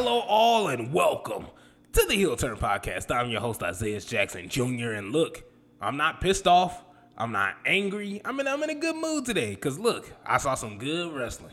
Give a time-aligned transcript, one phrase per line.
[0.00, 1.48] Hello, all, and welcome
[1.90, 3.12] to the Heel Turn Podcast.
[3.12, 4.92] I'm your host, Isaiah Jackson Jr.
[4.92, 5.42] And look,
[5.80, 6.84] I'm not pissed off.
[7.16, 8.20] I'm not angry.
[8.24, 9.56] I'm in, I'm in a good mood today.
[9.56, 11.52] Because look, I saw some good wrestling.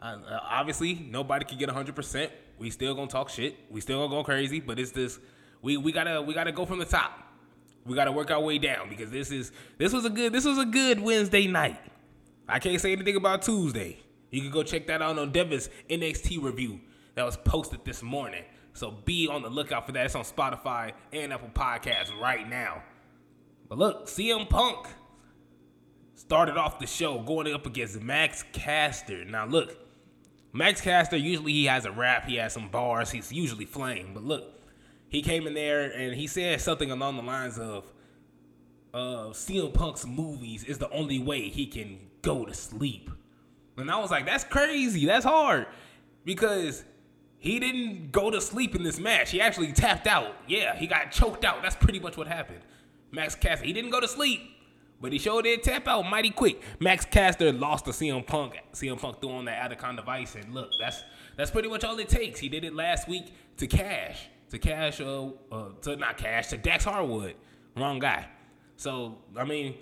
[0.00, 2.28] Uh, obviously, nobody can get 100%.
[2.58, 3.56] We still gonna talk shit.
[3.70, 4.58] We still gonna go crazy.
[4.58, 5.20] But it's this,
[5.62, 7.12] we, we gotta we gotta go from the top.
[7.86, 10.58] We gotta work our way down because this is this was a good this was
[10.58, 11.78] a good Wednesday night.
[12.48, 14.00] I can't say anything about Tuesday.
[14.32, 16.80] You can go check that out on Devin's NXT review
[17.14, 18.44] that was posted this morning.
[18.72, 20.06] So be on the lookout for that.
[20.06, 22.82] It's on Spotify and Apple Podcasts right now.
[23.68, 24.88] But look, CM Punk
[26.14, 29.24] started off the show going up against Max Caster.
[29.24, 29.76] Now look,
[30.52, 34.10] Max Caster usually he has a rap, he has some bars, he's usually flame.
[34.14, 34.60] But look,
[35.08, 37.84] he came in there and he said something along the lines of
[38.92, 43.10] uh, CM Punk's movies is the only way he can go to sleep.
[43.76, 45.04] And I was like, that's crazy.
[45.06, 45.66] That's hard.
[46.24, 46.84] Because
[47.38, 49.30] he didn't go to sleep in this match.
[49.30, 50.34] He actually tapped out.
[50.48, 51.62] Yeah, he got choked out.
[51.62, 52.60] That's pretty much what happened.
[53.10, 54.40] Max Caster, he didn't go to sleep,
[55.00, 56.62] but he sure did tap out mighty quick.
[56.80, 58.58] Max Caster lost to CM Punk.
[58.72, 61.02] CM Punk threw on that Anaconda Vice, and look, that's
[61.36, 62.40] that's pretty much all it takes.
[62.40, 66.56] He did it last week to Cash, to Cash, uh, uh to not Cash, to
[66.56, 67.34] Dax Harwood.
[67.76, 68.26] Wrong guy.
[68.76, 69.74] So I mean,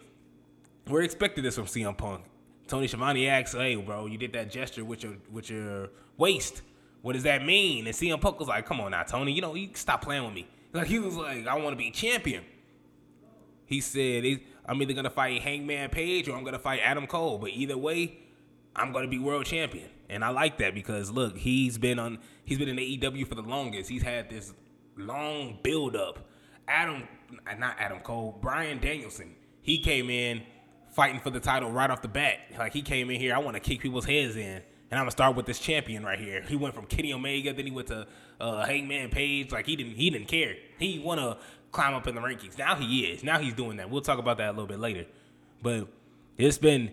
[0.88, 2.24] we're expecting this from CM Punk.
[2.66, 6.62] Tony Schiavone asks, "Hey, bro, you did that gesture with your with your waist.
[7.02, 9.32] What does that mean?" And CM Punk was like, "Come on now, Tony.
[9.32, 11.90] You know, you stop playing with me." Like he was like, "I want to be
[11.90, 12.44] champion."
[13.66, 14.24] He said,
[14.64, 17.36] "I'm either gonna fight Hangman Page or I'm gonna fight Adam Cole.
[17.36, 18.20] But either way,
[18.74, 22.58] I'm gonna be world champion." And I like that because look, he's been on he's
[22.58, 23.90] been in AEW for the longest.
[23.90, 24.52] He's had this
[24.96, 26.26] long build up.
[26.68, 27.08] Adam,
[27.46, 29.34] uh, not Adam Cole, Bryan Danielson.
[29.62, 30.42] He came in
[30.90, 32.38] fighting for the title right off the bat.
[32.58, 35.12] Like he came in here, I want to kick people's heads in, and I'm gonna
[35.12, 36.42] start with this champion right here.
[36.42, 38.06] He went from Kenny Omega, then he went to
[38.38, 39.50] uh, Hangman Page.
[39.50, 40.54] Like he didn't he didn't care.
[40.78, 41.38] He want to
[41.72, 42.58] climb up in the rankings.
[42.58, 43.24] Now he is.
[43.24, 43.88] Now he's doing that.
[43.88, 45.06] We'll talk about that a little bit later.
[45.62, 45.88] But
[46.36, 46.92] it's been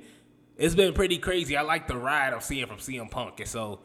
[0.55, 1.57] it's been pretty crazy.
[1.57, 3.81] I like the ride I'm seeing from CM Punk, and so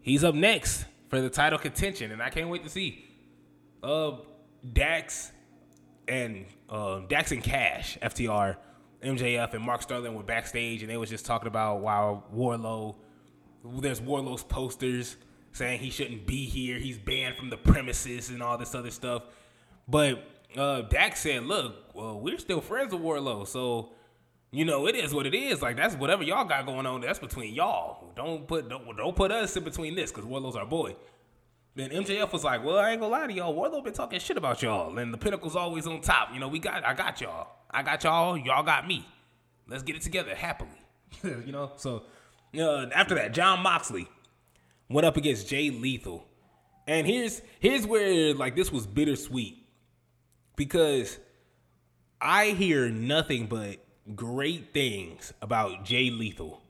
[0.00, 3.04] he's up next for the title contention, and I can't wait to see.
[3.84, 4.16] Uh,
[4.72, 5.30] Dax
[6.08, 8.56] and uh, Dax and Cash, FTR,
[9.00, 12.96] MJF and Mark Sterling were backstage, and they was just talking about wow Wardlow.
[13.64, 15.16] There's Wardlow's posters
[15.52, 16.78] saying he shouldn't be here.
[16.78, 19.22] He's banned from the premises and all this other stuff.
[19.88, 20.22] But
[20.56, 23.90] uh, Dax said, "Look, well, we're still friends with Wardlow, so."
[24.50, 25.62] You know, it is what it is.
[25.62, 27.00] Like that's whatever y'all got going on.
[27.00, 28.12] That's between y'all.
[28.14, 30.94] Don't put don't, don't put us in between this because Wardlow's our boy.
[31.74, 33.52] Then MJF was like, "Well, I ain't gonna lie to y'all.
[33.52, 36.32] Wardlow been talking shit about y'all, and the Pinnacle's always on top.
[36.32, 37.48] You know, we got, I got y'all.
[37.68, 38.38] I got y'all.
[38.38, 39.04] Y'all got me.
[39.66, 40.70] Let's get it together happily.
[41.24, 41.72] you know.
[41.76, 42.04] So,
[42.58, 44.08] uh, after that, Jon Moxley
[44.88, 46.26] went up against Jay Lethal,
[46.86, 49.66] and here's here's where like this was bittersweet
[50.56, 51.18] because
[52.20, 53.84] I hear nothing but
[54.14, 56.62] great things about Jay Lethal.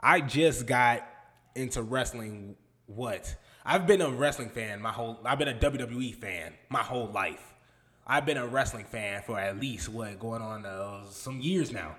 [0.00, 1.06] I just got
[1.54, 2.56] into wrestling.
[2.86, 3.34] What?
[3.64, 5.18] I've been a wrestling fan my whole.
[5.24, 7.54] I've been a WWE fan my whole life.
[8.06, 11.96] I've been a wrestling fan for at least what going on uh, some years now.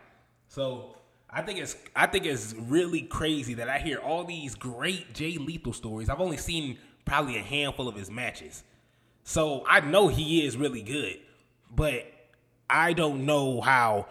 [0.48, 0.96] So
[1.36, 5.38] I think it's I think it's really crazy that I hear all these great Jay
[5.38, 6.10] Lethal stories.
[6.10, 8.64] I've only seen probably a handful of his matches,
[9.26, 11.20] so I know he is really good,
[11.70, 12.06] but
[12.70, 14.08] I don't know how.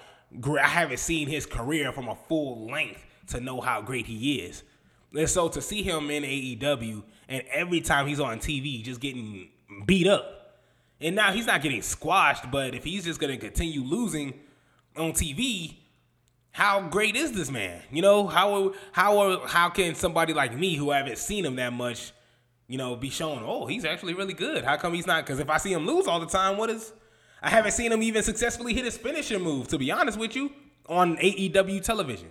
[0.60, 4.62] I haven't seen his career from a full length to know how great he is.
[5.16, 9.48] And so to see him in AEW and every time he's on TV just getting
[9.86, 10.58] beat up.
[11.00, 14.34] And now he's not getting squashed, but if he's just gonna continue losing
[14.96, 15.76] on TV,
[16.54, 17.82] how great is this man?
[17.90, 22.12] You know, how how how can somebody like me who haven't seen him that much,
[22.68, 24.62] you know, be shown, oh, he's actually really good.
[24.62, 25.26] How come he's not?
[25.26, 26.92] Because if I see him lose all the time, what is?
[27.42, 29.66] I haven't seen him even successfully hit his finishing move.
[29.66, 30.52] To be honest with you,
[30.88, 32.28] on AEW television,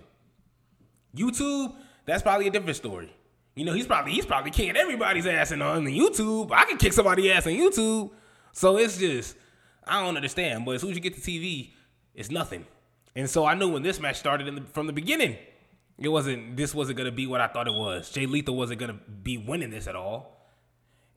[1.14, 1.74] YouTube,
[2.06, 3.14] that's probably a different story.
[3.54, 6.50] You know, he's probably he's probably kicking everybody's ass in on the YouTube.
[6.50, 8.10] I can kick somebody's ass on YouTube.
[8.52, 9.36] So it's just
[9.86, 10.64] I don't understand.
[10.64, 11.72] But as soon as you get to TV,
[12.14, 12.64] it's nothing.
[13.16, 15.36] And so I knew when this match started the, from the beginning,
[15.98, 16.56] it wasn't.
[16.56, 18.10] This wasn't gonna be what I thought it was.
[18.10, 20.48] Jay Lethal wasn't gonna be winning this at all.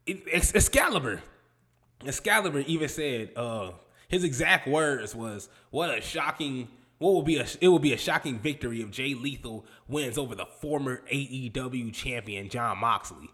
[0.06, 1.22] It, Excalibur,
[2.06, 3.72] Excalibur even said uh,
[4.08, 7.98] his exact words was, "What a shocking." What will be a it will be a
[7.98, 13.30] shocking victory if Jay Lethal wins over the former AEW champion Jon Moxley.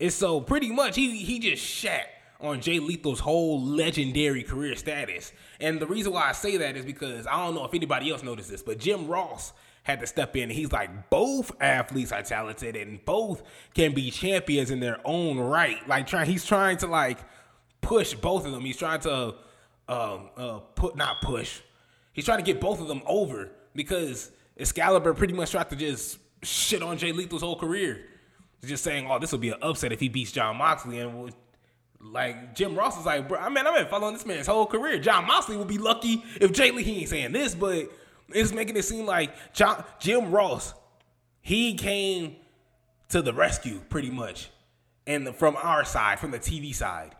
[0.00, 2.08] And so pretty much he he just shat
[2.40, 5.32] on Jay Lethal's whole legendary career status.
[5.60, 8.22] And the reason why I say that is because I don't know if anybody else
[8.22, 9.52] noticed this, but Jim Ross
[9.82, 10.50] had to step in.
[10.50, 13.42] He's like, both athletes are talented and both
[13.72, 15.86] can be champions in their own right.
[15.88, 17.18] Like trying, he's trying to like
[17.80, 18.62] push both of them.
[18.62, 19.34] He's trying to
[19.88, 21.60] um, uh, put not push.
[22.12, 26.18] He's trying to get both of them over because Excalibur pretty much tried to just
[26.42, 28.06] shit on Jay Lethal's whole career.
[28.64, 31.32] Just saying, "Oh, this will be an upset if he beats Jon Moxley," and
[32.12, 34.98] like Jim Ross is like, "Bro, I mean, I've been following this man's whole career.
[34.98, 37.90] Jon Moxley will be lucky if Jay Lee he ain't saying this, but
[38.28, 40.74] it's making it seem like John, Jim Ross
[41.40, 42.36] he came
[43.10, 44.50] to the rescue pretty much,
[45.06, 47.14] and from our side, from the TV side,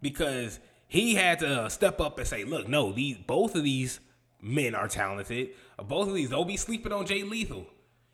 [0.00, 0.58] because
[0.88, 4.00] he had to step up and say, "Look, no, these both of these."
[4.42, 5.50] men are talented.
[5.86, 7.66] Both of these, don't be sleeping on Jay Lethal.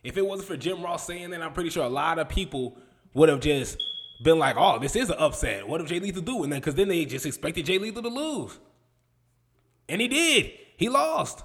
[0.03, 2.76] If it wasn't for Jim Ross saying that, I'm pretty sure a lot of people
[3.14, 3.82] would have just
[4.23, 5.69] been like, "Oh, this is an upset.
[5.69, 8.09] What if Jay Lethal do?" And then because then they just expected Jay Lethal to
[8.09, 8.59] lose,
[9.89, 10.53] and he did.
[10.77, 11.43] He lost,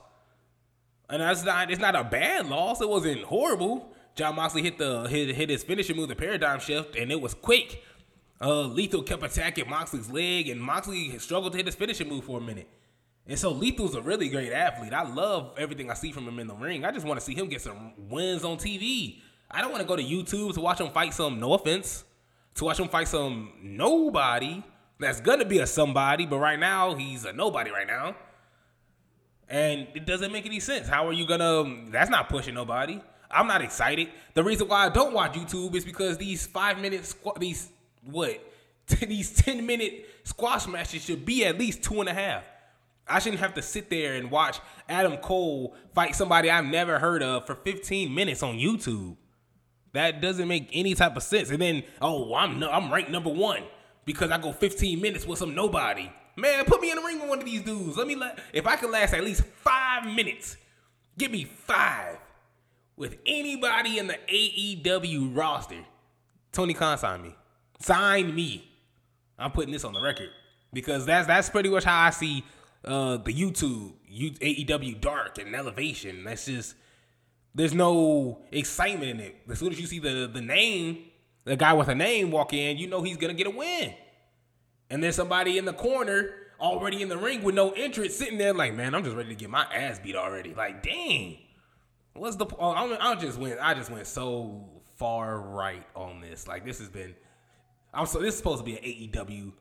[1.10, 1.72] and that's not.
[1.72, 2.82] It's not a bad loss.
[2.82, 3.94] It wasn't horrible.
[4.16, 7.34] Jon Moxley hit the hit, hit his finishing move, the paradigm shift, and it was
[7.34, 7.84] quick.
[8.42, 12.40] Uh, Lethal kept attacking Moxley's leg, and Moxley struggled to hit his finishing move for
[12.40, 12.68] a minute.
[13.28, 14.94] And so Lethal's a really great athlete.
[14.94, 16.84] I love everything I see from him in the ring.
[16.84, 19.20] I just want to see him get some wins on TV.
[19.50, 22.04] I don't want to go to YouTube to watch him fight some, no offense,
[22.56, 24.64] to watch him fight some nobody
[25.00, 28.16] that's gonna be a somebody, but right now he's a nobody right now.
[29.50, 30.88] And it doesn't make any sense.
[30.88, 33.02] How are you gonna that's not pushing nobody.
[33.30, 34.10] I'm not excited.
[34.34, 37.70] The reason why I don't watch YouTube is because these five minutes these
[38.04, 38.40] what
[39.08, 42.44] these 10 minute squash matches should be at least two and a half.
[43.08, 47.24] I shouldn't have to sit there and watch Adam Cole fight somebody I've never heard
[47.24, 49.18] of for 15 minutes on YouTube.
[49.94, 51.50] That doesn't make any type of sense.
[51.50, 53.64] And then, oh, I'm no, I'm ranked number one
[54.06, 56.12] because I go 15 minutes with some nobody.
[56.38, 57.98] Man, put me in the ring with one of these dudes.
[57.98, 60.58] Let me let if I can last at least five minutes,
[61.18, 62.18] give me five
[62.96, 65.84] with anybody in the AEW roster.
[66.52, 67.36] Tony Khan signed me.
[67.80, 68.70] Sign me.
[69.38, 70.30] I'm putting this on the record
[70.72, 72.44] because that's that's pretty much how I see
[72.86, 76.24] uh, the YouTube, AEW Dark and Elevation.
[76.24, 76.76] That's just
[77.54, 79.36] there's no excitement in it.
[79.50, 81.06] As soon as you see the the name,
[81.44, 83.94] the guy with a name walk in, you know he's gonna get a win.
[84.90, 88.54] And there's somebody in the corner already in the ring with no entrance, sitting there
[88.54, 90.54] like, man, I'm just ready to get my ass beat already.
[90.54, 91.38] Like, dang,
[92.14, 92.46] what's the?
[92.60, 93.60] Oh, I, just went.
[93.62, 96.48] I just went so far right on this.
[96.48, 97.16] Like, this has been.
[97.94, 98.84] I'm so this is supposed to be an
[99.26, 99.52] AEW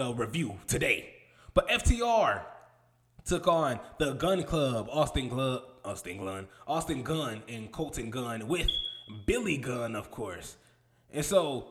[0.00, 1.14] uh, review today,
[1.54, 2.42] but FTR
[3.24, 8.68] took on the Gunn Club, Austin Club, Austin Gunn, Austin Gunn, and Colten Gunn with
[9.24, 10.56] Billy Gunn, of course.
[11.12, 11.68] And so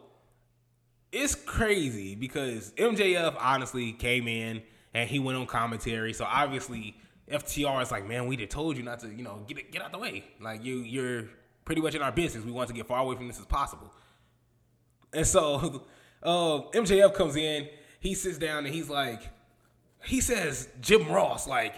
[1.12, 6.14] it's crazy because MJF honestly came in and he went on commentary.
[6.14, 6.96] So obviously
[7.30, 9.92] FTR is like, man, we just told you not to, you know, get get out
[9.92, 10.24] the way.
[10.40, 11.26] Like you, you're
[11.66, 12.44] pretty much in our business.
[12.46, 13.94] We want to get far away from this as possible.
[15.14, 15.86] And so
[16.24, 17.68] uh, MJF comes in.
[18.00, 19.22] He sits down and he's like,
[20.04, 21.76] he says Jim Ross, like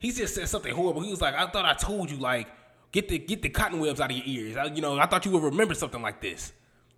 [0.00, 1.02] he just said something horrible.
[1.02, 2.48] He was like, I thought I told you, like,
[2.90, 4.56] get the get the cotton webs out of your ears.
[4.56, 6.52] I, you know, I thought you would remember something like this.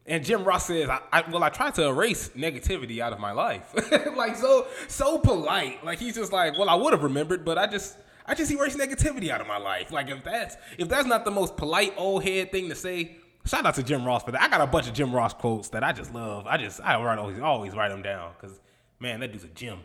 [0.06, 3.32] And Jim Ross says, I, I well, I tried to erase negativity out of my
[3.32, 3.74] life.
[4.16, 5.84] like so so polite.
[5.84, 8.78] Like he's just like, well, I would have remembered, but I just I just erased
[8.78, 9.90] negativity out of my life.
[9.90, 13.66] Like if that's if that's not the most polite old head thing to say, shout
[13.66, 14.42] out to Jim Ross for that.
[14.42, 16.46] I got a bunch of Jim Ross quotes that I just love.
[16.46, 18.60] I just I write always always write them down because
[19.00, 19.80] man, that dude's a gem.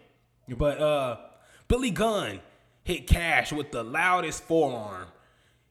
[0.55, 1.17] But uh,
[1.67, 2.39] Billy Gunn
[2.87, 5.07] hit Cash with the loudest forearm.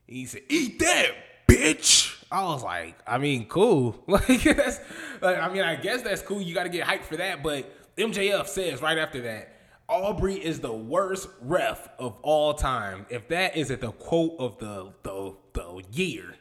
[0.07, 1.13] He said, "Eat that,
[1.49, 3.97] bitch." I was like, I mean, cool.
[4.07, 4.81] Like that's,
[5.23, 6.43] like, I mean, I guess that's cool.
[6.43, 7.43] You got to get hyped for that.
[7.43, 9.57] But MJF says right after that,
[9.89, 13.07] Aubrey is the worst ref of all time.
[13.09, 16.35] If that isn't the quote of the the the year,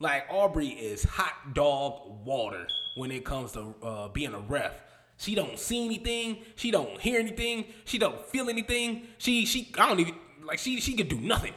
[0.00, 4.72] like Aubrey is hot dog water when it comes to uh, being a ref.
[5.18, 6.38] She don't see anything.
[6.56, 7.66] She don't hear anything.
[7.84, 9.08] She don't feel anything.
[9.18, 11.54] She she I don't even like she she can do nothing.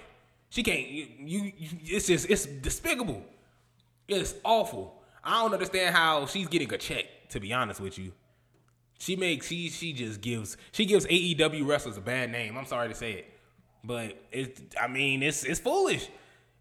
[0.50, 0.88] She can't.
[0.88, 1.52] You, you
[1.84, 3.24] it's just it's despicable.
[4.08, 5.02] It's awful.
[5.24, 7.06] I don't understand how she's getting a check.
[7.30, 8.12] To be honest with you,
[9.00, 12.58] She makes she she just gives she gives AEW wrestlers a bad name.
[12.58, 13.34] I'm sorry to say it,
[13.84, 16.08] but it I mean it's it's foolish.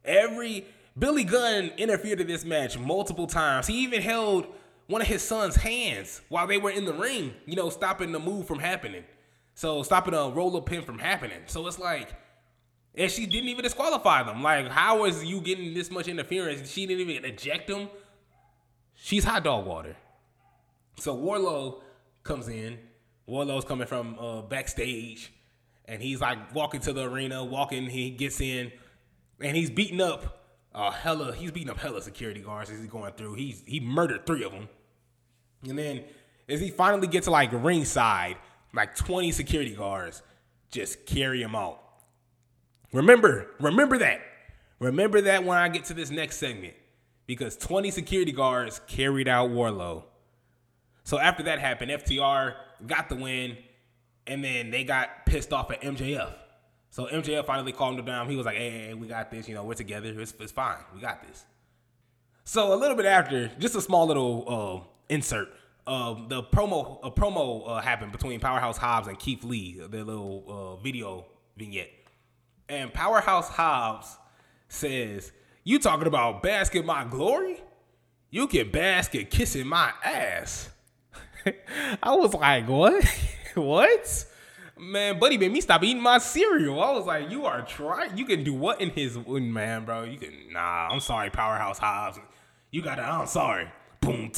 [0.04, 0.66] Every
[0.98, 3.66] Billy Gunn interfered in this match multiple times.
[3.66, 4.46] He even held
[4.90, 8.18] one of his son's hands while they were in the ring, you know, stopping the
[8.18, 9.04] move from happening.
[9.54, 11.38] So stopping a roll up pin from happening.
[11.46, 12.12] So it's like,
[12.94, 14.42] and she didn't even disqualify them.
[14.42, 16.70] Like, how is you getting this much interference?
[16.70, 17.88] She didn't even eject them.
[18.94, 19.96] She's hot dog water.
[20.96, 21.82] So Wardlow
[22.24, 22.78] comes in.
[23.28, 25.32] Wardlow's coming from uh, backstage,
[25.84, 27.88] and he's like walking to the arena, walking.
[27.88, 28.72] He gets in,
[29.40, 30.42] and he's beating up
[30.74, 31.32] uh, hella.
[31.32, 33.34] He's beating up hella security guards as he's going through.
[33.34, 34.68] He's he murdered three of them,
[35.68, 36.04] and then
[36.48, 38.36] as he finally gets to like ringside,
[38.74, 40.22] like twenty security guards
[40.70, 41.80] just carry him out.
[42.92, 44.20] Remember, remember that.
[44.78, 46.74] Remember that when I get to this next segment,
[47.26, 50.04] because twenty security guards carried out Wardlow.
[51.04, 52.54] So after that happened, FTR
[52.86, 53.56] got the win,
[54.26, 56.34] and then they got pissed off at MJF.
[56.90, 58.28] So MJF finally calmed him down.
[58.28, 59.48] He was like, hey, hey, we got this.
[59.48, 60.08] You know, we're together.
[60.20, 60.78] It's, it's fine.
[60.94, 61.44] We got this.
[62.44, 65.48] So a little bit after, just a small little uh, insert.
[65.86, 70.44] Uh, the promo a promo uh, happened between Powerhouse Hobbs and Keith Lee, their little
[70.48, 71.26] uh, video
[71.56, 71.90] vignette.
[72.68, 74.16] And Powerhouse Hobbs
[74.68, 75.32] says,
[75.64, 77.60] "You talking about basket my glory?
[78.30, 80.70] You can basket kissing my ass."
[82.02, 83.04] I was like, "What?
[83.54, 84.26] what?"
[84.78, 86.82] Man, buddy made me stop eating my cereal.
[86.82, 88.16] I was like, you are trying.
[88.16, 90.04] You can do what in his man, bro?
[90.04, 90.88] You can nah.
[90.90, 92.18] I'm sorry, Powerhouse Hobbs.
[92.70, 93.02] You got to.
[93.02, 93.68] I'm sorry.
[94.00, 94.32] Boom.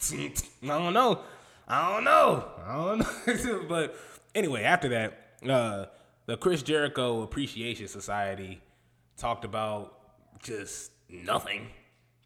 [0.62, 1.20] I don't know.
[1.68, 2.44] I don't know.
[2.66, 3.64] I don't know.
[3.68, 3.94] but
[4.34, 5.86] anyway, after that, uh,
[6.26, 8.60] the Chris Jericho Appreciation Society
[9.16, 9.98] talked about
[10.42, 11.68] just nothing.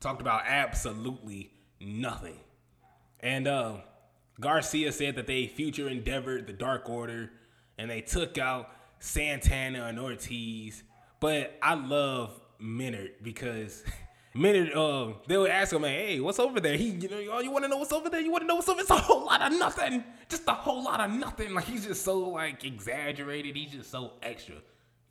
[0.00, 1.50] Talked about absolutely
[1.80, 2.38] nothing.
[3.20, 3.76] And uh
[4.40, 7.30] Garcia said that they future endeavored the Dark Order
[7.78, 10.82] and they took out Santana and Ortiz.
[11.20, 13.84] But I love Menard because
[14.34, 16.76] Menard, uh, they would ask him, like, hey, what's over there?
[16.76, 18.20] He, you know, oh, you want to know what's over there?
[18.20, 18.82] You want to know what's over there?
[18.82, 20.02] It's a whole lot of nothing.
[20.28, 21.54] Just a whole lot of nothing.
[21.54, 23.54] Like, he's just so, like, exaggerated.
[23.54, 24.56] He's just so extra.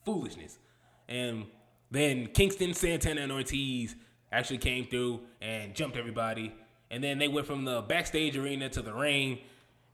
[0.04, 0.60] Foolishness.
[1.08, 1.46] And
[1.90, 3.96] then Kingston, Santana, and Ortiz
[4.32, 6.54] actually came through and jumped everybody
[6.94, 9.40] and then they went from the backstage arena to the ring,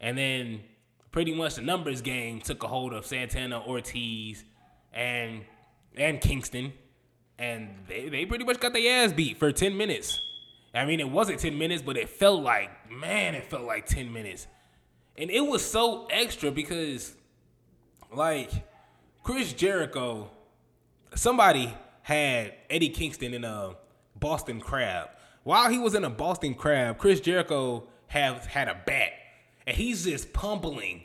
[0.02, 0.60] and then
[1.12, 4.44] pretty much the numbers game took a hold of Santana, Ortiz,
[4.92, 5.46] and
[5.96, 6.74] and Kingston,
[7.40, 10.22] and they, they pretty much got their ass beat for 10 minutes.
[10.76, 14.14] I mean, it wasn't 10 minutes, but it felt like, man, it felt like 10
[14.14, 14.46] minutes.
[15.18, 17.16] And it was so extra because,
[18.14, 18.52] like,
[19.24, 20.30] Chris Jericho,
[21.16, 23.76] somebody had Eddie Kingston in a
[24.20, 25.10] Boston Crab
[25.44, 29.14] while he was in a Boston Crab, Chris Jericho have had a bat,
[29.66, 31.04] and he's just pummeling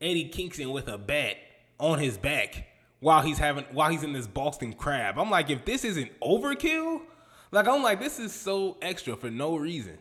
[0.00, 1.36] Eddie Kingston with a bat
[1.78, 2.66] on his back
[3.04, 5.18] while he's having while he's in this Boston Crab.
[5.18, 7.02] I'm like, if this isn't overkill,
[7.50, 9.98] like I'm like, this is so extra for no reason.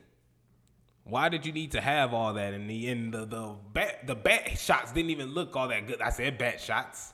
[1.03, 2.53] Why did you need to have all that?
[2.53, 3.13] in the end?
[3.13, 6.01] the the bat the bat shots didn't even look all that good.
[6.01, 7.11] I said bat shots.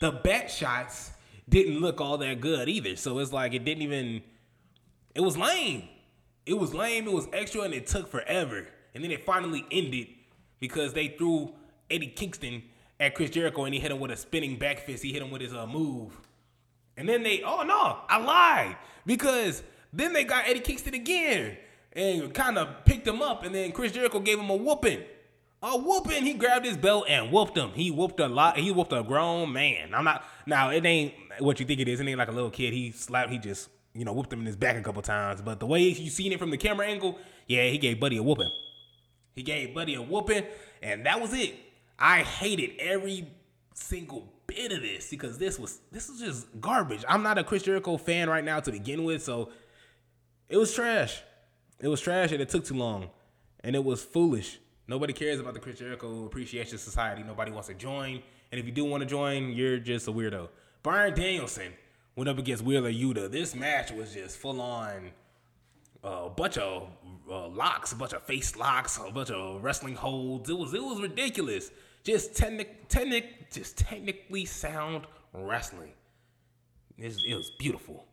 [0.00, 1.12] The bat shots
[1.48, 2.96] didn't look all that good either.
[2.96, 4.22] So it's like it didn't even.
[5.14, 5.88] It was lame
[6.46, 8.66] it was lame, it was extra, and it took forever.
[8.94, 10.08] And then it finally ended
[10.58, 11.54] because they threw
[11.88, 12.64] Eddie Kingston
[13.00, 15.02] at Chris Jericho and he hit him with a spinning back fist.
[15.02, 16.20] He hit him with his uh, move.
[16.96, 18.76] And then they, oh no, I lied.
[19.06, 21.56] Because then they got Eddie Kingston again
[21.92, 23.42] and kind of picked him up.
[23.42, 25.02] And then Chris Jericho gave him a whooping.
[25.62, 26.24] A whooping.
[26.24, 27.70] He grabbed his belt and whooped him.
[27.70, 28.58] He whooped a lot.
[28.58, 29.94] He whooped a grown man.
[29.94, 32.00] I'm not, now it ain't what you think it is.
[32.00, 32.72] It ain't like a little kid.
[32.72, 35.42] He slapped, he just you know, whooped him in his back a couple times.
[35.42, 38.22] But the way you seen it from the camera angle, yeah, he gave Buddy a
[38.22, 38.50] whooping.
[39.34, 40.44] He gave Buddy a whooping,
[40.82, 41.54] and that was it.
[42.00, 43.28] I hated every
[43.74, 47.04] single bit of this because this was this was just garbage.
[47.08, 49.50] I'm not a Chris Jericho fan right now to begin with, so
[50.48, 51.22] it was trash.
[51.78, 53.10] It was trash and it took too long.
[53.62, 54.58] And it was foolish.
[54.88, 57.22] Nobody cares about the Chris Jericho Appreciation Society.
[57.22, 58.22] Nobody wants to join.
[58.50, 60.48] And if you do want to join, you're just a weirdo.
[60.82, 61.72] Bryan Danielson
[62.16, 63.30] went up against Wheeler Yuta.
[63.30, 65.10] This match was just full on
[66.02, 66.88] uh, a bunch of
[67.30, 70.48] uh, locks, a bunch of face locks, a bunch of wrestling holds.
[70.50, 71.70] It was it was ridiculous.
[72.02, 75.92] Just technic, technic, just technically sound wrestling.
[76.98, 78.06] It was, it was beautiful.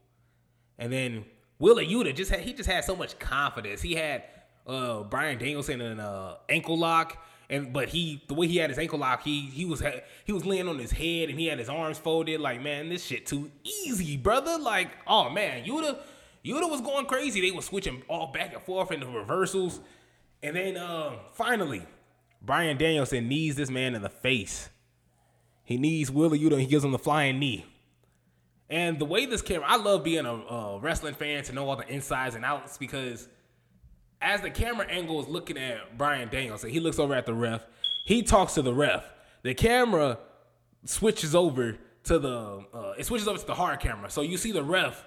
[0.77, 1.25] And then
[1.59, 3.81] Wheeler Yuta just had he just had so much confidence.
[3.81, 4.23] He had
[4.65, 7.23] uh, Bryan Danielson in an uh, ankle lock.
[7.49, 9.81] And but he the way he had his ankle lock, he he was
[10.25, 12.41] he was laying on his head and he had his arms folded.
[12.41, 14.57] Like man, this shit too easy, brother.
[14.59, 15.97] Like oh man, Yuta
[16.43, 17.39] Yuta was going crazy.
[17.39, 19.79] They were switching all back and forth in the reversals,
[20.43, 21.83] and then uh, finally
[22.41, 24.69] Bryan Danielson knees this man in the face.
[25.63, 27.65] He knees Wheeler Yuta and he gives him the flying knee.
[28.69, 31.75] And the way this camera, I love being a, a wrestling fan to know all
[31.75, 33.27] the insides and outs because
[34.21, 37.65] as the camera angle is looking at Bryan Danielson, he looks over at the ref.
[38.05, 39.05] He talks to the ref.
[39.43, 40.19] The camera
[40.85, 44.09] switches over to the uh, it switches over to the hard camera.
[44.09, 45.05] So you see the ref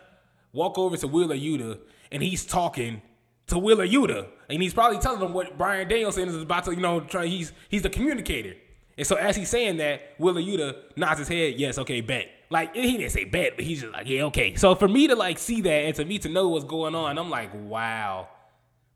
[0.52, 1.78] walk over to Wheeler Yuta
[2.12, 3.02] and he's talking
[3.49, 6.80] to Wheeler Yuta, and he's probably telling him what Bryan Danielson is about to, you
[6.80, 7.26] know, try.
[7.26, 8.54] He's he's the communicator,
[8.97, 12.28] and so as he's saying that, Wheeler Yuta nods his head, yes, okay, bet.
[12.50, 14.56] Like he didn't say bet, but he's just like, yeah, okay.
[14.56, 17.18] So for me to like see that and to me to know what's going on,
[17.18, 18.28] I'm like, wow.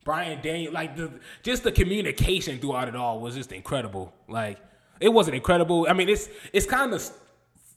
[0.04, 1.10] Brian Daniel, like the
[1.42, 4.12] just the communication throughout it all was just incredible.
[4.28, 4.58] Like
[5.00, 5.86] it wasn't incredible.
[5.88, 7.10] I mean, it's it's kind of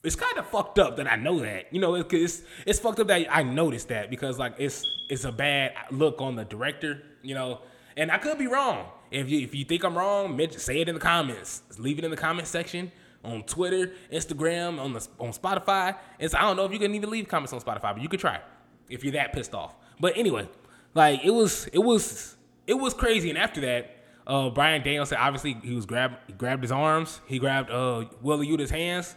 [0.04, 1.74] it's kind of fucked up that I know that.
[1.74, 5.24] You know, it's, it's it's fucked up that I noticed that because like it's it's
[5.24, 7.04] a bad look on the director.
[7.22, 7.62] You know,
[7.96, 8.88] and I could be wrong.
[9.12, 11.64] If you if you think I'm wrong, say it in the comments.
[11.78, 12.92] Leave it in the comment section
[13.24, 15.96] on Twitter, Instagram, on the on Spotify.
[16.20, 18.20] It's I don't know if you can even leave comments on Spotify, but you could
[18.20, 18.40] try
[18.90, 19.76] if you're that pissed off.
[20.00, 20.48] But anyway,
[20.94, 22.38] like it was it was
[22.68, 23.30] it was crazy.
[23.30, 23.96] And after that,
[24.28, 25.86] uh, Bryan Danielson obviously he was
[26.28, 29.16] he grabbed his arms, he grabbed uh Wheeler Yuta's hands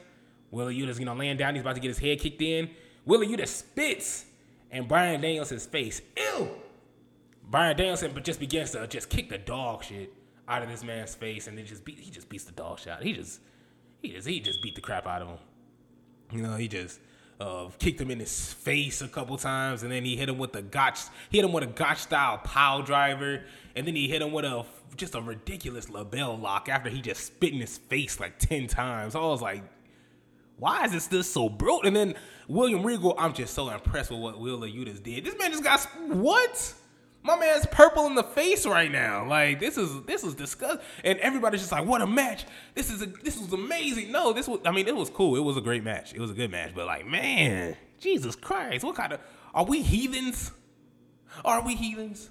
[0.50, 1.54] Wheeler Yuta's, you know, laying down.
[1.54, 2.71] He's about to get his head kicked in.
[3.04, 4.26] Wheeler Yuta spits
[4.71, 6.02] and Bryan Danielson's face.
[6.16, 6.49] Ew!
[7.50, 10.12] Bryan Danielson but just begins to just kick the dog shit
[10.49, 13.02] out of this man's face and then just beat he just beats the dog shot.
[13.02, 13.40] He just
[14.02, 15.38] he just he just beat the crap out of him.
[16.33, 17.00] You know, he just
[17.40, 20.52] uh, kicked him in his face a couple times, and then he hit him with
[20.52, 21.00] the gotch.
[21.30, 23.42] He hit him with a gotch style pile driver,
[23.75, 24.64] and then he hit him with a
[24.97, 29.14] just a ridiculous LeBell lock after he just spit in his face like ten times.
[29.14, 29.64] I was like,
[30.61, 31.83] why is it still so brutal?
[31.85, 32.14] And then
[32.47, 35.25] William Regal, I'm just so impressed with what Wheeler Yutas did.
[35.25, 36.75] This man just got what?
[37.23, 39.26] My man's purple in the face right now.
[39.26, 40.84] Like this is this is disgusting.
[41.02, 42.45] And everybody's just like, what a match!
[42.75, 44.13] This is a this was amazing.
[44.13, 45.37] No, this was I mean it was cool.
[45.37, 46.15] It was a great match.
[46.15, 46.73] It was a good match.
[46.75, 49.21] But like, man, Jesus Christ, what kind of
[49.54, 50.52] are we heathens?
[51.45, 52.30] Are we heathens?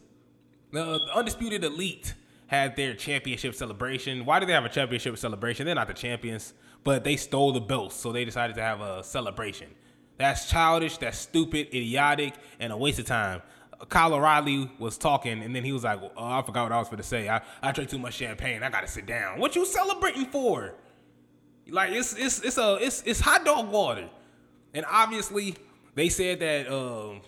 [0.72, 2.14] The, the undisputed elite
[2.48, 4.26] had their championship celebration.
[4.26, 5.66] Why do they have a championship celebration?
[5.66, 9.04] They're not the champions but they stole the belts, so they decided to have a
[9.04, 9.70] celebration.
[10.18, 13.42] That's childish, that's stupid, idiotic, and a waste of time.
[13.88, 16.90] Kyle O'Reilly was talking, and then he was like, oh, I forgot what I was
[16.90, 17.30] going to say.
[17.30, 18.62] I, I drank too much champagne.
[18.62, 19.40] I got to sit down.
[19.40, 20.76] What you celebrating for?
[21.70, 24.10] Like, it's, it's, it's, a, it's, it's hot dog water.
[24.74, 25.56] And obviously,
[25.96, 27.20] they said that uh,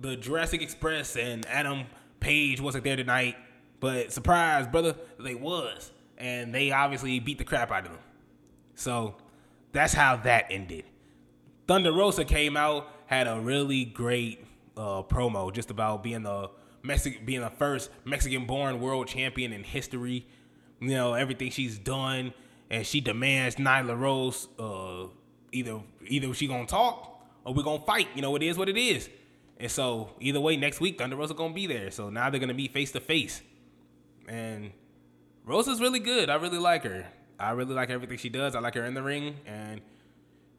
[0.00, 1.84] the Jurassic Express and Adam
[2.20, 3.36] Page wasn't there tonight.
[3.80, 5.92] But surprise, brother, they was.
[6.16, 8.00] And they obviously beat the crap out of them.
[8.74, 9.16] So
[9.72, 10.84] that's how that ended.
[11.66, 14.44] Thunder Rosa came out, had a really great
[14.76, 16.50] uh, promo just about being the
[16.82, 20.26] Mexican, being the first Mexican-born world champion in history.
[20.80, 22.34] You know everything she's done,
[22.70, 25.06] and she demands Nyla Rose uh,
[25.52, 28.08] either either she gonna talk or we gonna fight.
[28.14, 29.08] You know it is what it is.
[29.56, 31.90] And so either way, next week Thunder Rosa gonna be there.
[31.90, 33.40] So now they're gonna be face to face,
[34.28, 34.72] and
[35.46, 36.28] Rosa's really good.
[36.28, 37.06] I really like her.
[37.38, 38.54] I really like everything she does.
[38.54, 39.80] I like her in the ring, and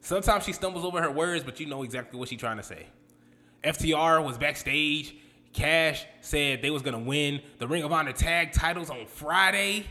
[0.01, 2.87] sometimes she stumbles over her words, but you know exactly what she's trying to say.
[3.63, 5.15] FTR was backstage.
[5.53, 9.85] Cash said they was gonna win the Ring of Honor tag titles on Friday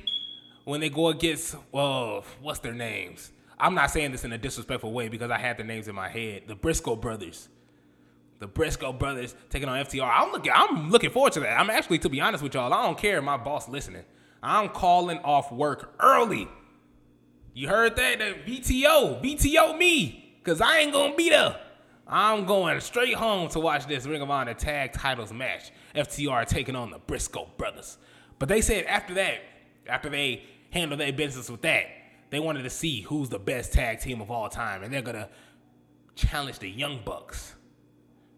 [0.65, 3.33] when they go against well, what's their names?
[3.59, 6.09] I'm not saying this in a disrespectful way because I had the names in my
[6.09, 6.43] head.
[6.47, 7.49] The Briscoe brothers.
[8.41, 10.11] The Briscoe brothers taking on FTR.
[10.13, 11.59] I'm looking I'm looking forward to that.
[11.59, 14.05] I'm actually to be honest with y'all, I don't care if my boss listening.
[14.43, 16.47] I'm calling off work early
[17.55, 18.19] you heard that?
[18.19, 21.57] The BTO, BTO me, cause I ain't gonna be there.
[22.07, 25.71] I'm going straight home to watch this Ring of Honor tag titles match.
[25.95, 27.97] FTR taking on the Briscoe brothers.
[28.41, 29.39] But they said after that,
[29.87, 31.87] after they handled their business with that,
[32.31, 35.29] they wanted to see who's the best tag team of all time, and they're gonna
[36.17, 37.55] challenge the Young Bucks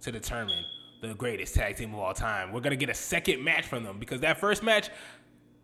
[0.02, 0.62] to determine
[1.00, 2.52] the greatest tag team of all time.
[2.52, 4.90] We're gonna get a second match from them because that first match,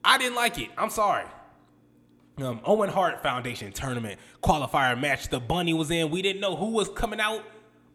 [0.02, 0.70] I didn't like it.
[0.78, 1.26] I'm sorry
[2.42, 5.28] um, Owen Hart Foundation tournament qualifier match.
[5.28, 6.10] The bunny was in.
[6.10, 7.42] We didn't know who was coming out,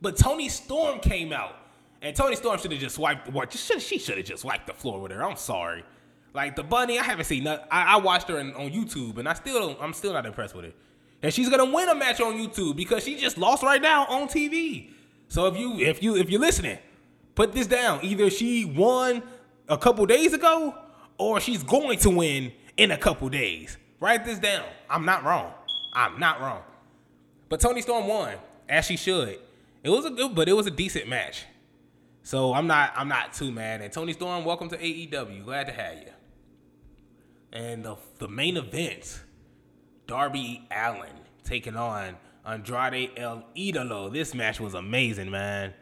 [0.02, 1.56] but Toni Storm came out,
[2.02, 3.30] and Toni Storm should have just wiped.
[3.30, 3.52] What?
[3.54, 5.24] She should have just wiped the floor with her.
[5.24, 5.84] I'm sorry.
[6.34, 7.46] Like the bunny, I haven't seen.
[7.46, 7.66] Nothing.
[7.72, 9.78] I, I watched her in, on YouTube, and I still.
[9.82, 10.74] I'm still not impressed with her.
[11.24, 14.28] And she's gonna win a match on YouTube because she just lost right now on
[14.28, 14.92] TV.
[15.30, 16.78] So if you if you if you're listening,
[17.36, 18.00] put this down.
[18.04, 19.24] Either she won
[19.68, 20.76] a couple days ago,
[21.18, 23.78] or she's going to win in a couple days.
[24.00, 24.66] Write this down.
[24.90, 25.52] I'm not wrong.
[25.94, 26.62] I'm not wrong.
[27.50, 28.36] But Toni Storm won,
[28.70, 29.40] as she should.
[29.84, 31.46] It was a good, but it was a decent match.
[32.22, 33.82] So I'm not I'm not too mad.
[33.82, 35.46] And Toni Storm, welcome to AEW.
[35.46, 36.12] Glad to have you.
[37.54, 39.22] And the the main event,
[40.08, 41.10] Darby Allin
[41.44, 44.12] taking on Andrade El Idolo.
[44.12, 45.74] This match was amazing, man.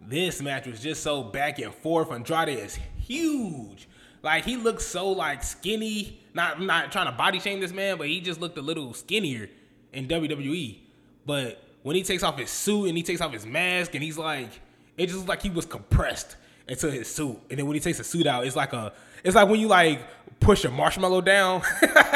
[0.00, 2.10] This match was just so back and forth.
[2.10, 3.86] Andrade is huge.
[4.22, 6.20] Like he looks so like skinny.
[6.34, 9.48] Not not trying to body shame this man, but he just looked a little skinnier
[9.92, 10.78] in WWE.
[11.26, 14.18] But when he takes off his suit and he takes off his mask and he's
[14.18, 14.48] like,
[14.96, 16.36] it just looks like he was compressed
[16.68, 17.38] into his suit.
[17.50, 18.92] And then when he takes the suit out, it's like a,
[19.24, 20.00] it's like when you like
[20.40, 21.62] push a marshmallow down.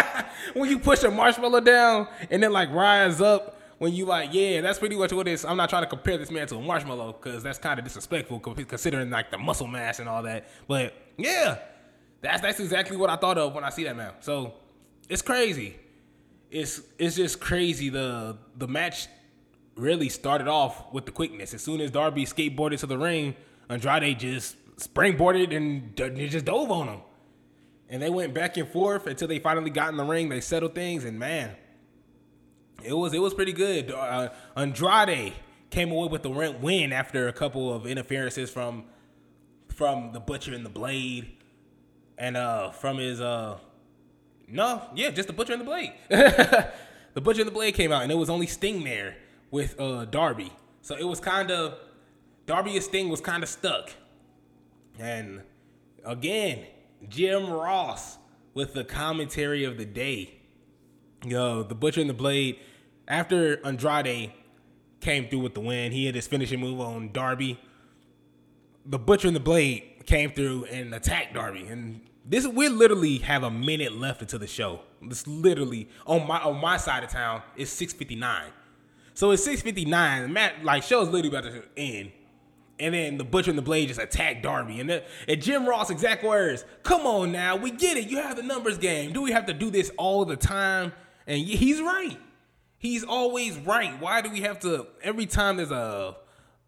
[0.54, 3.60] when you push a marshmallow down and then like rise up.
[3.78, 5.44] When you like, yeah, that's pretty much what it is.
[5.44, 8.38] I'm not trying to compare this man to a marshmallow because that's kind of disrespectful
[8.38, 10.48] considering like the muscle mass and all that.
[10.68, 11.58] But yeah,
[12.24, 14.12] that's that's exactly what I thought of when I see that man.
[14.20, 14.54] So
[15.08, 15.76] it's crazy.
[16.50, 17.88] It's it's just crazy.
[17.88, 19.08] The the match
[19.76, 21.52] really started off with the quickness.
[21.54, 23.34] As soon as Darby skateboarded to the ring,
[23.68, 27.00] Andrade just springboarded and d- just dove on him.
[27.88, 30.28] And they went back and forth until they finally got in the ring.
[30.28, 31.54] They settled things, and man,
[32.82, 33.90] it was it was pretty good.
[33.90, 35.34] Uh, Andrade
[35.70, 38.84] came away with the win after a couple of interferences from
[39.68, 41.36] from the Butcher and the Blade
[42.18, 43.58] and uh from his uh
[44.46, 45.92] no, yeah, just the Butcher and the Blade.
[46.08, 49.16] the Butcher and the Blade came out, and it was only Sting there
[49.50, 50.52] with uh Darby.
[50.82, 51.78] So it was kind of
[52.46, 53.90] Darby and Sting was kind of stuck.
[54.98, 55.42] And
[56.04, 56.66] again,
[57.08, 58.18] Jim Ross
[58.52, 60.34] with the commentary of the day.
[61.24, 62.58] Yo, the Butcher and the Blade.
[63.08, 64.32] After Andrade
[65.00, 67.58] came through with the win, he had his finishing move on Darby.
[68.86, 73.42] The Butcher and the Blade came through and attacked Darby, and this we literally have
[73.42, 74.80] a minute left into the show.
[75.02, 78.50] It's literally on my on my side of town It's 6:59.
[79.12, 79.86] So it's 6:59.
[79.86, 82.12] Matt match like show's literally about to end.
[82.80, 84.80] And then the Butcher and the Blade just attack Darby.
[84.80, 88.08] And, the, and Jim Ross exact words, come on now, we get it.
[88.08, 89.12] You have the numbers game.
[89.12, 90.92] Do we have to do this all the time?
[91.28, 92.18] And he's right.
[92.78, 93.98] He's always right.
[94.00, 96.16] Why do we have to every time there's a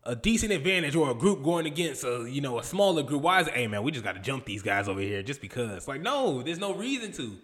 [0.07, 3.23] a decent advantage or a group going against a you know a smaller group.
[3.23, 5.41] Why is it, hey man, we just got to jump these guys over here just
[5.41, 5.87] because?
[5.87, 7.37] Like no, there's no reason to.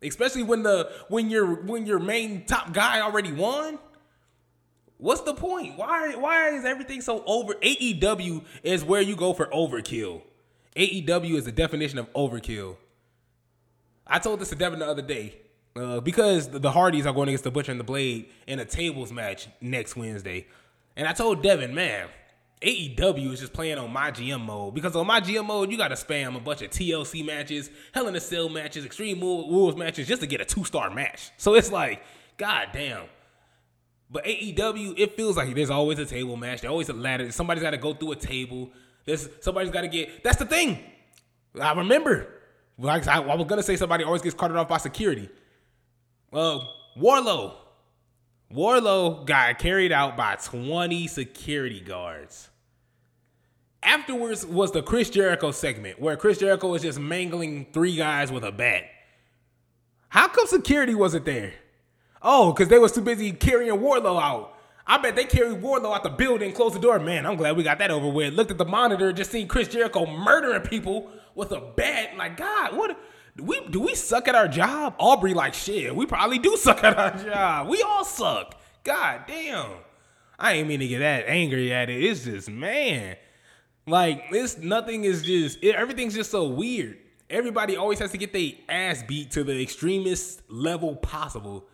[0.00, 3.78] Especially when the when your when your main top guy already won.
[4.96, 5.76] What's the point?
[5.76, 7.54] Why why is everything so over?
[7.54, 10.22] AEW is where you go for overkill.
[10.76, 12.76] AEW is the definition of overkill.
[14.06, 15.36] I told this to Devin the other day.
[15.76, 19.12] Uh, because the Hardys are going against the Butcher and the Blade in a tables
[19.12, 20.46] match next Wednesday.
[20.98, 22.08] And I told Devin, man,
[22.60, 25.88] AEW is just playing on my GM mode because on my GM mode, you got
[25.88, 30.08] to spam a bunch of TLC matches, Hell in a Cell matches, Extreme Rules matches
[30.08, 31.30] just to get a two star match.
[31.36, 32.02] So it's like,
[32.36, 33.04] god damn.
[34.10, 36.62] But AEW, it feels like there's always a table match.
[36.62, 37.30] There's always a ladder.
[37.30, 38.70] Somebody's got to go through a table.
[39.04, 40.24] There's somebody's got to get.
[40.24, 40.78] That's the thing.
[41.60, 42.26] I remember.
[42.76, 45.28] Like I, I was gonna say, somebody always gets carted off by security.
[46.32, 46.60] Uh,
[46.96, 47.54] Wardlow
[48.54, 52.48] Wardlow got carried out by 20 security guards.
[53.82, 58.44] Afterwards was the Chris Jericho segment where Chris Jericho was just mangling three guys with
[58.44, 58.84] a bat.
[60.08, 61.52] How come security wasn't there?
[62.22, 64.54] Oh, because they was too busy carrying Wardlow out.
[64.86, 66.98] I bet they carried Wardlow out the building, closed the door.
[66.98, 68.32] Man, I'm glad we got that over with.
[68.32, 72.16] Looked at the monitor, just seen Chris Jericho murdering people with a bat.
[72.16, 72.98] Like, God, what?
[73.38, 74.96] Do we do we suck at our job?
[74.98, 75.94] Aubrey like shit.
[75.94, 77.68] We probably do suck at our job.
[77.68, 78.56] We all suck.
[78.82, 79.70] God damn.
[80.40, 82.02] I ain't mean to get that angry at it.
[82.02, 83.16] It's just man,
[83.86, 86.98] like it's nothing is just it, everything's just so weird.
[87.30, 91.68] Everybody always has to get their ass beat to the extremist level possible,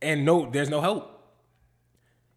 [0.00, 1.14] and no, there's no help.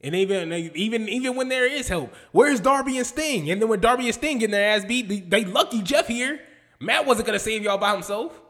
[0.01, 3.49] And even even even when there is help, where's Darby and Sting?
[3.49, 6.41] And then when Darby and Sting getting their ass beat, they, they lucky Jeff here.
[6.83, 8.41] Matt wasn't gonna save y'all by himself.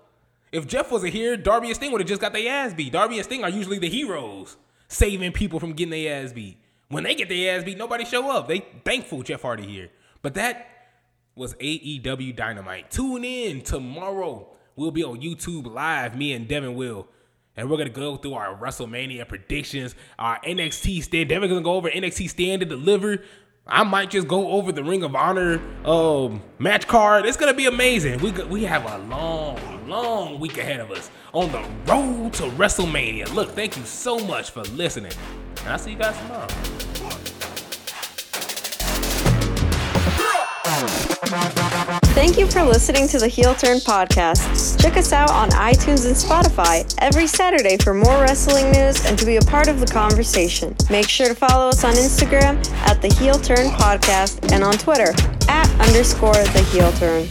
[0.52, 2.94] If Jeff wasn't here, Darby and Sting would have just got their ass beat.
[2.94, 6.58] Darby and Sting are usually the heroes, saving people from getting their ass beat.
[6.90, 8.48] When they get their ass beat, nobody show up.
[8.48, 9.90] They thankful Jeff Hardy here.
[10.22, 10.68] But that
[11.36, 12.92] was AEW Dynamite.
[12.92, 14.48] Tune in tomorrow.
[14.76, 17.08] We'll be on YouTube live, me and Devin will.
[17.56, 21.30] And we're gonna go through our WrestleMania predictions, our NXT stand.
[21.30, 23.24] Devin's gonna go over NXT stand and deliver.
[23.66, 27.26] I might just go over the Ring of Honor um, match card.
[27.26, 28.20] It's gonna be amazing.
[28.20, 33.34] We we have a long, long week ahead of us on the road to WrestleMania.
[33.34, 35.14] Look, thank you so much for listening.
[35.60, 36.48] And I'll see you guys tomorrow.
[42.14, 44.80] Thank you for listening to the Heel Turn podcast.
[44.80, 49.26] Check us out on iTunes and Spotify every Saturday for more wrestling news and to
[49.26, 50.76] be a part of the conversation.
[50.92, 55.10] Make sure to follow us on Instagram at the Heel Turn podcast and on Twitter
[55.50, 57.28] at underscore the Heel Turn.